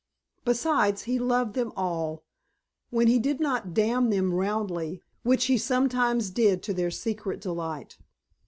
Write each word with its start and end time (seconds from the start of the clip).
Besides 0.45 1.03
he 1.03 1.19
loved 1.19 1.53
them 1.53 1.71
all; 1.77 2.23
when 2.89 3.05
he 3.05 3.19
did 3.19 3.39
not 3.39 3.75
damn 3.75 4.09
them 4.09 4.33
roundly, 4.33 5.03
which 5.21 5.45
he 5.45 5.59
sometimes 5.59 6.31
did 6.31 6.63
to 6.63 6.73
their 6.73 6.89
secret 6.89 7.39
delight. 7.39 7.99